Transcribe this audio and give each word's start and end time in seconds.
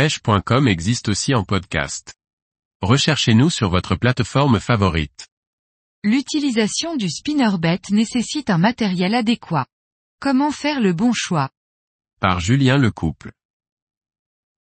pêche.com 0.00 0.66
existe 0.66 1.10
aussi 1.10 1.34
en 1.34 1.44
podcast. 1.44 2.14
Recherchez-nous 2.80 3.50
sur 3.50 3.68
votre 3.68 3.96
plateforme 3.96 4.58
favorite. 4.58 5.28
L'utilisation 6.02 6.96
du 6.96 7.10
spinnerbait 7.10 7.82
nécessite 7.90 8.48
un 8.48 8.56
matériel 8.56 9.14
adéquat. 9.14 9.66
Comment 10.18 10.52
faire 10.52 10.80
le 10.80 10.94
bon 10.94 11.12
choix? 11.12 11.50
Par 12.18 12.40
Julien 12.40 12.78
Lecouple. 12.78 13.32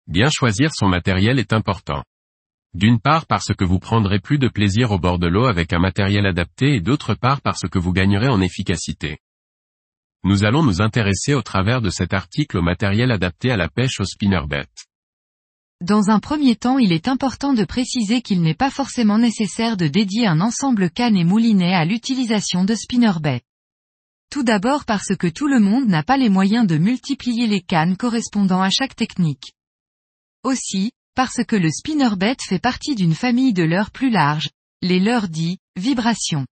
Bien 0.07 0.29
choisir 0.29 0.71
son 0.73 0.89
matériel 0.89 1.39
est 1.39 1.53
important. 1.53 2.03
D'une 2.73 2.99
part 2.99 3.25
parce 3.25 3.53
que 3.53 3.63
vous 3.63 3.79
prendrez 3.79 4.19
plus 4.19 4.39
de 4.39 4.49
plaisir 4.49 4.91
au 4.91 4.99
bord 4.99 5.19
de 5.19 5.27
l'eau 5.27 5.45
avec 5.45 5.71
un 5.71 5.79
matériel 5.79 6.25
adapté 6.25 6.75
et 6.75 6.81
d'autre 6.81 7.13
part 7.13 7.39
parce 7.39 7.65
que 7.71 7.79
vous 7.79 7.93
gagnerez 7.93 8.27
en 8.27 8.41
efficacité. 8.41 9.19
Nous 10.25 10.43
allons 10.43 10.63
nous 10.63 10.81
intéresser 10.81 11.33
au 11.33 11.41
travers 11.41 11.81
de 11.81 11.89
cet 11.89 12.13
article 12.13 12.57
au 12.57 12.61
matériel 12.61 13.09
adapté 13.09 13.51
à 13.51 13.55
la 13.55 13.69
pêche 13.69 14.01
au 14.01 14.03
spinnerbait. 14.03 14.67
Dans 15.81 16.09
un 16.09 16.19
premier 16.19 16.57
temps 16.57 16.77
il 16.77 16.91
est 16.91 17.07
important 17.07 17.53
de 17.53 17.63
préciser 17.63 18.21
qu'il 18.21 18.41
n'est 18.41 18.53
pas 18.53 18.69
forcément 18.69 19.17
nécessaire 19.17 19.77
de 19.77 19.87
dédier 19.87 20.27
un 20.27 20.41
ensemble 20.41 20.89
canne 20.89 21.15
et 21.15 21.23
moulinet 21.23 21.73
à 21.73 21.85
l'utilisation 21.85 22.65
de 22.65 22.75
spinnerbait. 22.75 23.41
Tout 24.29 24.43
d'abord 24.43 24.83
parce 24.83 25.15
que 25.15 25.27
tout 25.27 25.47
le 25.47 25.61
monde 25.61 25.87
n'a 25.87 26.03
pas 26.03 26.17
les 26.17 26.27
moyens 26.27 26.67
de 26.67 26.77
multiplier 26.77 27.47
les 27.47 27.61
cannes 27.61 27.95
correspondant 27.95 28.61
à 28.61 28.69
chaque 28.69 28.95
technique. 28.95 29.53
Aussi, 30.43 30.91
parce 31.15 31.45
que 31.47 31.55
le 31.55 31.71
spinnerbait 31.71 32.35
fait 32.45 32.59
partie 32.59 32.95
d'une 32.95 33.15
famille 33.15 33.53
de 33.53 33.63
leurres 33.63 33.91
plus 33.91 34.09
larges, 34.09 34.49
les 34.81 34.99
leurres 34.99 35.29
dits, 35.29 35.59
vibrations. 35.77 36.45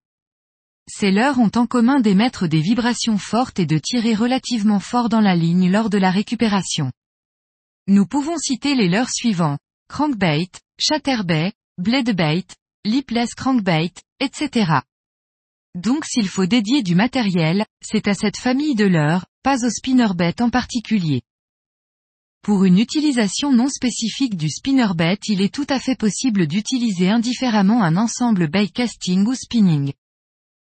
Ces 0.89 1.11
leurres 1.11 1.39
ont 1.39 1.51
en 1.55 1.67
commun 1.67 1.99
d'émettre 1.99 2.47
des 2.47 2.61
vibrations 2.61 3.17
fortes 3.17 3.59
et 3.59 3.65
de 3.65 3.77
tirer 3.77 4.15
relativement 4.15 4.79
fort 4.79 5.09
dans 5.09 5.21
la 5.21 5.35
ligne 5.35 5.69
lors 5.69 5.89
de 5.89 5.97
la 5.97 6.11
récupération. 6.11 6.93
Nous 7.89 8.05
pouvons 8.05 8.37
citer 8.37 8.75
les 8.75 8.89
leurres 8.89 9.09
suivants, 9.09 9.57
crankbait, 9.87 10.49
chatterbait, 10.77 11.53
bladebait, 11.77 12.43
lipless 12.83 13.33
crankbait, 13.33 13.93
etc. 14.19 14.81
Donc 15.73 16.03
s'il 16.03 16.27
faut 16.27 16.45
dédier 16.45 16.83
du 16.83 16.95
matériel, 16.95 17.65
c'est 17.81 18.09
à 18.09 18.13
cette 18.13 18.35
famille 18.35 18.75
de 18.75 18.83
leurres, 18.83 19.25
pas 19.41 19.65
au 19.65 19.69
spinnerbait 19.69 20.41
en 20.41 20.49
particulier. 20.49 21.21
Pour 22.41 22.65
une 22.65 22.77
utilisation 22.77 23.53
non 23.53 23.69
spécifique 23.69 24.35
du 24.35 24.49
spinnerbait 24.49 25.19
il 25.27 25.41
est 25.41 25.53
tout 25.53 25.67
à 25.69 25.79
fait 25.79 25.97
possible 25.97 26.45
d'utiliser 26.45 27.09
indifféremment 27.09 27.83
un 27.83 27.95
ensemble 27.95 28.49
bait 28.49 28.67
casting 28.67 29.25
ou 29.25 29.33
spinning. 29.33 29.93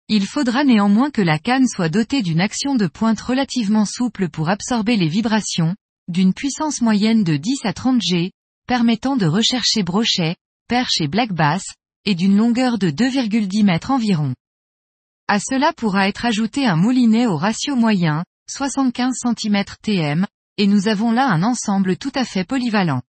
Il 0.08 0.26
faudra 0.26 0.64
néanmoins 0.64 1.12
que 1.12 1.22
la 1.22 1.40
canne 1.40 1.68
soit 1.68 1.90
dotée 1.90 2.22
d'une 2.22 2.40
action 2.40 2.76
de 2.76 2.88
pointe 2.88 3.20
relativement 3.20 3.86
souple 3.86 4.30
pour 4.30 4.48
absorber 4.48 4.96
les 4.96 5.08
vibrations, 5.10 5.76
d'une 6.12 6.34
puissance 6.34 6.82
moyenne 6.82 7.24
de 7.24 7.38
10 7.38 7.60
à 7.64 7.74
30 7.74 8.02
G, 8.02 8.32
permettant 8.68 9.16
de 9.16 9.26
rechercher 9.26 9.84
brochet, 9.84 10.36
perche 10.68 11.02
et 11.02 11.08
black 11.08 11.34
bass, 11.34 11.64
et 12.06 12.16
d'une 12.16 12.38
longueur 12.38 12.78
de 12.78 12.90
2,10 12.90 13.64
mètres 13.64 13.92
environ. 13.92 14.36
À 15.28 15.40
cela 15.40 15.74
pourra 15.74 16.08
être 16.08 16.26
ajouté 16.26 16.66
un 16.66 16.76
moulinet 16.76 17.26
au 17.26 17.38
ratio 17.38 17.76
moyen, 17.76 18.26
75 18.50 19.14
cm 19.24 19.64
TM, 19.82 20.28
et 20.58 20.68
nous 20.68 20.88
avons 20.88 21.12
là 21.12 21.28
un 21.28 21.42
ensemble 21.44 21.98
tout 21.98 22.12
à 22.16 22.26
fait 22.26 22.44
polyvalent. 22.44 23.02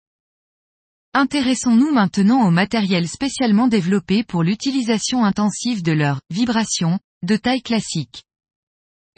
Intéressons-nous 1.15 1.93
maintenant 1.93 2.47
au 2.47 2.51
matériel 2.51 3.09
spécialement 3.09 3.67
développé 3.67 4.23
pour 4.23 4.43
l'utilisation 4.43 5.25
intensive 5.25 5.83
de 5.83 5.93
leurs 5.93 6.21
vibrations, 6.31 7.01
de 7.23 7.37
taille 7.37 7.63
classique. 7.63 8.23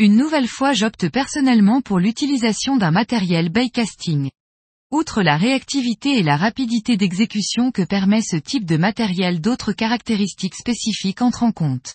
Une 0.02 0.16
nouvelle 0.16 0.48
fois 0.48 0.72
j'opte 0.72 1.08
personnellement 1.08 1.80
pour 1.80 2.00
l'utilisation 2.00 2.76
d'un 2.76 2.90
matériel 2.90 3.52
casting. 3.72 4.32
Outre 4.90 5.22
la 5.22 5.36
réactivité 5.36 6.18
et 6.18 6.24
la 6.24 6.36
rapidité 6.36 6.96
d'exécution 6.96 7.70
que 7.70 7.82
permet 7.82 8.20
ce 8.20 8.34
type 8.34 8.64
de 8.64 8.76
matériel 8.76 9.40
d'autres 9.40 9.72
caractéristiques 9.72 10.56
spécifiques 10.56 11.22
entrent 11.22 11.44
en 11.44 11.52
compte. 11.52 11.94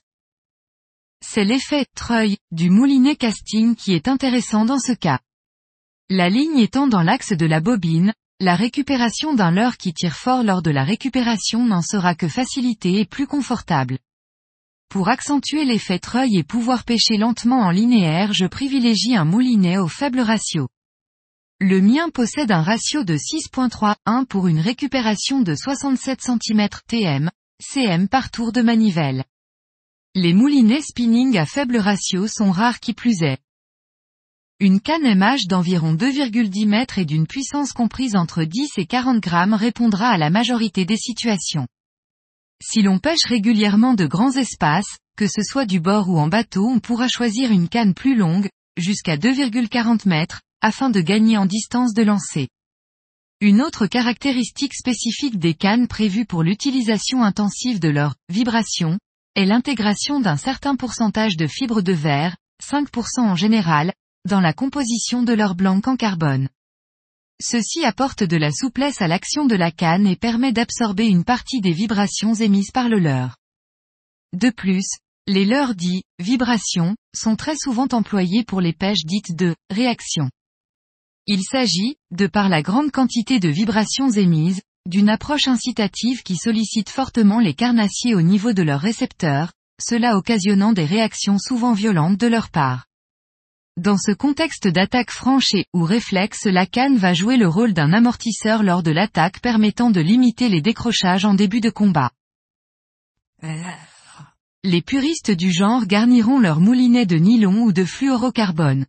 C'est 1.20 1.44
l'effet 1.44 1.86
treuil 1.96 2.38
du 2.52 2.70
moulinet 2.70 3.18
casting 3.18 3.76
qui 3.76 3.92
est 3.92 4.08
intéressant 4.08 4.64
dans 4.64 4.80
ce 4.80 4.94
cas. 4.94 5.20
La 6.10 6.30
ligne 6.30 6.60
étant 6.60 6.88
dans 6.88 7.04
l'axe 7.04 7.34
de 7.34 7.46
la 7.46 7.60
bobine, 7.60 8.14
la 8.40 8.56
récupération 8.56 9.34
d'un 9.34 9.52
leurre 9.52 9.76
qui 9.76 9.92
tire 9.92 10.16
fort 10.16 10.44
lors 10.44 10.62
de 10.62 10.72
la 10.72 10.86
récupération 10.86 11.66
n'en 11.66 11.82
sera 11.82 12.16
que 12.16 12.30
facilitée 12.30 13.02
et 13.02 13.06
plus 13.06 13.28
confortable. 13.28 13.98
Pour 14.90 15.10
accentuer 15.10 15.66
l'effet 15.66 16.00
treuil 16.00 16.38
et 16.38 16.44
pouvoir 16.44 16.86
pêcher 16.86 17.18
lentement 17.18 17.60
en 17.60 17.72
linéaire 17.72 18.32
je 18.32 18.46
privilégie 18.46 19.18
un 19.18 19.26
moulinet 19.26 19.78
au 19.78 19.90
faible 19.90 20.22
ratio. 20.22 20.70
Le 21.60 21.82
mien 21.82 22.10
possède 22.10 22.52
un 22.52 22.62
ratio 22.62 23.04
de 23.04 23.18
6.3-1 23.18 24.26
pour 24.26 24.48
une 24.48 24.60
récupération 24.60 25.42
de 25.42 25.56
67 25.56 26.22
cm 26.22 26.70
TM, 26.88 27.30
CM 27.60 28.08
par 28.08 28.32
tour 28.32 28.54
de 28.54 28.62
manivelle. 28.62 29.26
Les 30.16 30.34
moulinets 30.34 30.82
spinning 30.82 31.38
à 31.38 31.46
faible 31.46 31.78
ratio 31.78 32.28
sont 32.28 32.52
rares 32.52 32.80
qui 32.80 32.94
plus 32.94 33.24
est. 33.24 33.40
Une 34.60 34.80
canne 34.80 35.04
MH 35.04 35.48
d'environ 35.48 35.96
2,10 35.96 36.66
mètres 36.66 36.98
et 36.98 37.06
d'une 37.06 37.28
puissance 37.28 37.74
comprise 37.74 38.16
entre 38.16 38.44
10 38.44 38.70
et 38.78 38.86
40 38.86 39.20
grammes 39.20 39.54
répondra 39.54 40.08
à 40.08 40.18
la 40.18 40.30
majorité 40.30 40.86
des 40.86 40.98
situations. 40.98 41.68
Si 42.64 42.82
l'on 42.82 42.98
pêche 42.98 43.26
régulièrement 43.28 43.94
de 43.94 44.06
grands 44.06 44.36
espaces, 44.36 44.98
que 45.16 45.28
ce 45.28 45.42
soit 45.44 45.66
du 45.66 45.80
bord 45.80 46.10
ou 46.10 46.18
en 46.18 46.28
bateau 46.28 46.68
on 46.68 46.80
pourra 46.80 47.08
choisir 47.08 47.52
une 47.52 47.70
canne 47.70 47.94
plus 47.94 48.16
longue, 48.16 48.50
jusqu'à 48.78 49.16
2,40 49.16 50.08
mètres, 50.08 50.42
afin 50.62 50.90
de 50.90 51.00
gagner 51.00 51.38
en 51.38 51.46
distance 51.46 51.94
de 51.94 52.04
lancer. 52.04 52.50
Une 53.42 53.62
autre 53.62 53.86
caractéristique 53.86 54.74
spécifique 54.74 55.38
des 55.38 55.54
cannes 55.54 55.88
prévues 55.88 56.26
pour 56.26 56.42
l'utilisation 56.42 57.24
intensive 57.24 57.80
de 57.80 57.90
leur 57.90 58.16
vibration, 58.30 58.98
est 59.36 59.46
l'intégration 59.46 60.20
d'un 60.20 60.38
certain 60.38 60.76
pourcentage 60.76 61.38
de 61.38 61.46
fibres 61.46 61.84
de 61.84 61.94
verre, 61.94 62.36
5% 62.64 63.20
en 63.20 63.36
général, 63.36 63.94
dans 64.28 64.42
la 64.42 64.54
composition 64.54 65.22
de 65.22 65.34
leur 65.34 65.54
blanc 65.54 65.80
en 65.86 65.96
carbone. 65.96 66.50
Ceci 67.42 67.86
apporte 67.86 68.24
de 68.24 68.36
la 68.36 68.52
souplesse 68.52 69.02
à 69.02 69.08
l'action 69.08 69.46
de 69.46 69.56
la 69.56 69.72
canne 69.72 70.08
et 70.08 70.16
permet 70.16 70.52
d'absorber 70.52 71.08
une 71.08 71.24
partie 71.24 71.62
des 71.62 71.72
vibrations 71.72 72.34
émises 72.34 72.72
par 72.72 72.90
le 72.90 72.98
leurre. 72.98 73.38
De 74.34 74.50
plus, 74.50 74.88
les 75.28 75.46
leurres 75.46 75.76
dits 75.76 76.04
vibrations 76.18 76.96
sont 77.16 77.36
très 77.36 77.56
souvent 77.56 77.88
employés 77.92 78.44
pour 78.44 78.60
les 78.60 78.74
pêches 78.74 79.06
dites 79.06 79.36
de 79.36 79.56
réaction. 79.70 80.32
Il 81.28 81.44
s'agit, 81.44 81.98
de 82.12 82.26
par 82.26 82.50
la 82.50 82.64
grande 82.64 82.92
quantité 82.92 83.40
de 83.40 83.50
vibrations 83.50 84.10
émises, 84.10 84.62
d'une 84.88 85.10
approche 85.10 85.48
incitative 85.48 86.24
qui 86.24 86.38
sollicite 86.38 86.90
fortement 86.90 87.40
les 87.40 87.54
carnassiers 87.54 88.16
au 88.16 88.22
niveau 88.22 88.54
de 88.54 88.64
leurs 88.64 88.82
récepteurs, 88.82 89.52
cela 89.80 90.18
occasionnant 90.18 90.74
des 90.74 90.86
réactions 90.86 91.38
souvent 91.38 91.74
violentes 91.74 92.18
de 92.18 92.28
leur 92.28 92.50
part. 92.50 92.86
Dans 93.78 93.98
ce 93.98 94.12
contexte 94.12 94.68
d'attaque 94.68 95.12
franche 95.12 95.54
et 95.54 95.66
ou 95.72 95.84
réflexe 95.84 96.46
la 96.46 96.66
canne 96.66 96.98
va 96.98 97.14
jouer 97.14 97.38
le 97.38 97.48
rôle 97.48 97.74
d'un 97.74 97.94
amortisseur 97.94 98.64
lors 98.64 98.82
de 98.82 98.90
l'attaque 98.90 99.40
permettant 99.40 99.92
de 99.92 100.02
limiter 100.02 100.50
les 100.50 100.62
décrochages 100.62 101.26
en 101.26 101.36
début 101.36 101.62
de 101.62 101.70
combat. 101.70 102.10
Les 104.64 104.82
puristes 104.82 105.30
du 105.30 105.52
genre 105.52 105.86
garniront 105.86 106.40
leur 106.40 106.60
moulinet 106.60 107.06
de 107.06 107.18
nylon 107.18 107.66
ou 107.66 107.72
de 107.72 107.86
fluorocarbone. 107.86 108.88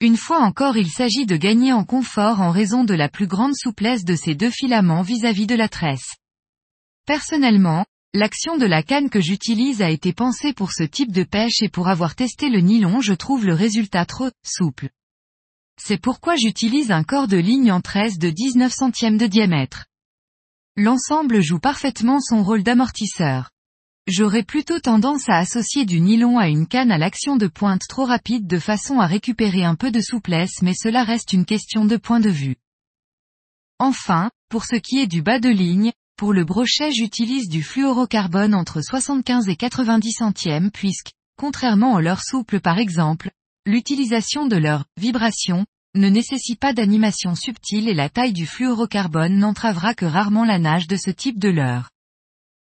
Une 0.00 0.16
fois 0.16 0.40
encore 0.40 0.76
il 0.76 0.90
s'agit 0.90 1.24
de 1.24 1.36
gagner 1.36 1.72
en 1.72 1.84
confort 1.84 2.40
en 2.40 2.50
raison 2.50 2.82
de 2.82 2.94
la 2.94 3.08
plus 3.08 3.28
grande 3.28 3.54
souplesse 3.54 4.04
de 4.04 4.16
ces 4.16 4.34
deux 4.34 4.50
filaments 4.50 5.02
vis-à-vis 5.02 5.44
-vis 5.44 5.48
de 5.48 5.54
la 5.54 5.68
tresse. 5.68 6.16
Personnellement, 7.06 7.86
L'action 8.14 8.58
de 8.58 8.66
la 8.66 8.82
canne 8.82 9.08
que 9.08 9.22
j'utilise 9.22 9.80
a 9.80 9.88
été 9.88 10.12
pensée 10.12 10.52
pour 10.52 10.72
ce 10.72 10.82
type 10.82 11.12
de 11.12 11.24
pêche 11.24 11.62
et 11.62 11.70
pour 11.70 11.88
avoir 11.88 12.14
testé 12.14 12.50
le 12.50 12.60
nylon 12.60 13.00
je 13.00 13.14
trouve 13.14 13.46
le 13.46 13.54
résultat 13.54 14.04
trop 14.04 14.30
souple. 14.44 14.90
C'est 15.80 15.96
pourquoi 15.96 16.36
j'utilise 16.36 16.90
un 16.90 17.04
corps 17.04 17.26
de 17.26 17.38
ligne 17.38 17.72
en 17.72 17.80
13 17.80 18.18
de 18.18 18.28
19 18.28 18.70
centièmes 18.70 19.16
de 19.16 19.26
diamètre. 19.26 19.86
L'ensemble 20.76 21.40
joue 21.40 21.58
parfaitement 21.58 22.20
son 22.20 22.42
rôle 22.42 22.62
d'amortisseur. 22.62 23.48
J'aurais 24.06 24.42
plutôt 24.42 24.78
tendance 24.78 25.30
à 25.30 25.38
associer 25.38 25.86
du 25.86 25.98
nylon 26.02 26.38
à 26.38 26.48
une 26.48 26.66
canne 26.66 26.92
à 26.92 26.98
l'action 26.98 27.36
de 27.36 27.46
pointe 27.46 27.88
trop 27.88 28.04
rapide 28.04 28.46
de 28.46 28.58
façon 28.58 29.00
à 29.00 29.06
récupérer 29.06 29.64
un 29.64 29.74
peu 29.74 29.90
de 29.90 30.02
souplesse 30.02 30.60
mais 30.60 30.74
cela 30.74 31.02
reste 31.02 31.32
une 31.32 31.46
question 31.46 31.86
de 31.86 31.96
point 31.96 32.20
de 32.20 32.28
vue. 32.28 32.56
Enfin, 33.78 34.30
pour 34.50 34.66
ce 34.66 34.76
qui 34.76 34.98
est 34.98 35.06
du 35.06 35.22
bas 35.22 35.38
de 35.38 35.48
ligne, 35.48 35.92
pour 36.16 36.32
le 36.32 36.44
brochet 36.44 36.92
j'utilise 36.92 37.48
du 37.48 37.62
fluorocarbone 37.62 38.54
entre 38.54 38.80
75 38.80 39.48
et 39.48 39.56
90 39.56 40.12
centièmes 40.12 40.70
puisque, 40.70 41.12
contrairement 41.36 41.94
aux 41.94 42.00
leurres 42.00 42.22
souples 42.22 42.60
par 42.60 42.78
exemple, 42.78 43.30
l'utilisation 43.66 44.46
de 44.46 44.56
leur 44.56 44.84
vibration 44.96 45.66
ne 45.94 46.08
nécessite 46.08 46.58
pas 46.58 46.72
d'animation 46.72 47.34
subtile 47.34 47.88
et 47.88 47.94
la 47.94 48.08
taille 48.08 48.32
du 48.32 48.46
fluorocarbone 48.46 49.36
n'entravera 49.36 49.94
que 49.94 50.06
rarement 50.06 50.44
la 50.44 50.58
nage 50.58 50.86
de 50.86 50.96
ce 50.96 51.10
type 51.10 51.38
de 51.38 51.48
leurre. 51.48 51.90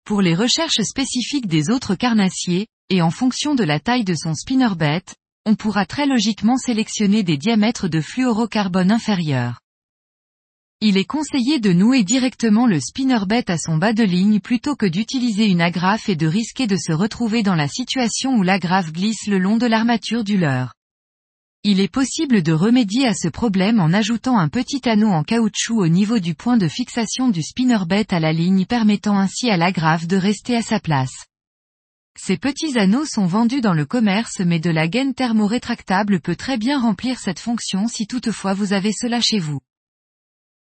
Pour 0.04 0.20
les 0.20 0.34
recherches 0.34 0.82
spécifiques 0.82 1.46
des 1.46 1.70
autres 1.70 1.94
carnassiers, 1.94 2.66
et 2.90 3.00
en 3.02 3.10
fonction 3.10 3.54
de 3.54 3.64
la 3.64 3.81
taille 3.81 4.04
de 4.04 4.14
son 4.14 4.34
spinnerbait, 4.34 5.04
on 5.46 5.54
pourra 5.54 5.86
très 5.86 6.06
logiquement 6.06 6.56
sélectionner 6.56 7.22
des 7.22 7.38
diamètres 7.38 7.88
de 7.88 8.00
fluorocarbone 8.00 8.90
inférieurs. 8.90 9.60
Il 10.81 10.97
est 10.97 11.05
conseillé 11.05 11.61
de 11.61 11.73
nouer 11.73 12.05
directement 12.05 12.67
le 12.67 12.81
spinnerbait 12.81 13.50
à 13.50 13.56
son 13.56 13.79
bas 13.79 13.93
de 13.93 14.03
ligne 14.03 14.41
plutôt 14.41 14.76
que 14.76 14.87
d'utiliser 14.87 15.47
une 15.47 15.62
agrafe 15.62 16.09
et 16.09 16.17
de 16.17 16.26
risquer 16.26 16.67
de 16.67 16.76
se 16.76 16.93
retrouver 16.93 17.43
dans 17.43 17.55
la 17.55 17.69
situation 17.69 18.37
où 18.37 18.43
l'agrafe 18.43 18.93
glisse 18.93 19.26
le 19.26 19.38
long 19.38 19.56
de 19.56 19.67
l'armature 19.67 20.25
du 20.25 20.37
leurre. 20.37 20.75
Il 21.67 21.81
est 21.81 21.88
possible 21.88 22.43
de 22.43 22.53
remédier 22.53 23.06
à 23.06 23.15
ce 23.15 23.29
problème 23.29 23.81
en 23.81 23.94
ajoutant 23.94 24.38
un 24.38 24.50
petit 24.50 24.87
anneau 24.87 25.09
en 25.09 25.23
caoutchouc 25.23 25.79
au 25.79 25.88
niveau 25.88 26.19
du 26.19 26.35
point 26.35 26.59
de 26.59 26.69
fixation 26.69 27.31
du 27.31 27.43
spinnerbait 27.43 28.12
à 28.12 28.20
la 28.20 28.35
ligne 28.35 28.67
permettant 28.67 29.19
ainsi 29.19 29.49
à 29.49 29.56
l'agrafe 29.56 30.06
de 30.06 30.19
rester 30.19 30.55
à 30.56 30.62
sa 30.62 30.81
place. 30.81 31.25
Ces 32.19 32.37
petits 32.37 32.79
anneaux 32.79 33.06
sont 33.06 33.25
vendus 33.25 33.62
dans 33.62 33.73
le 33.73 33.87
commerce 33.87 34.41
mais 34.41 34.61
de 34.61 34.69
la 34.69 34.88
gaine 34.88 35.15
thermorétractable 35.15 36.20
peut 36.20 36.37
très 36.37 36.59
bien 36.59 36.79
remplir 36.79 37.19
cette 37.19 37.41
fonction 37.41 37.88
si 37.88 38.06
toutefois 38.06 38.53
vous 38.53 38.75
avez 38.75 38.93
cela 38.93 39.23
chez 39.23 39.38
vous. 39.38 39.61